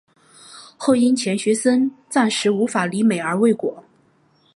[0.77, 3.83] 后因钱学森暂时无法离美而未果。